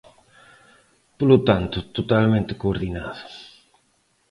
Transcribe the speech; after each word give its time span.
Polo 1.17 1.37
tanto, 1.49 1.77
totalmente 1.97 2.57
coordinado. 2.61 3.21